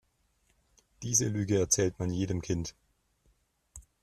Diese 1.03 1.27
Lüge 1.27 1.59
erzählt 1.59 1.99
man 1.99 2.09
jedem 2.09 2.41
Kind. 2.41 2.73